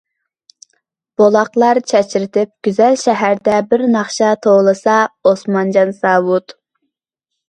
[1.21, 4.97] بۇلاقلار چاچرىتىپ گۈزەل شەھەردە، بىر ناخشا توۋلىسا
[5.33, 6.57] ئوسمانجان ساۋۇت.